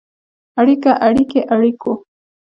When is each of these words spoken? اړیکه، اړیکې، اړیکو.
اړیکه، 0.59 0.91
اړیکې، 1.07 1.39
اړیکو. 1.53 1.91